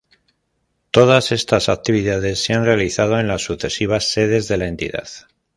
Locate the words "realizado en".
2.65-3.27